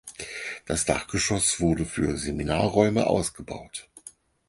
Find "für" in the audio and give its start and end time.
1.85-2.17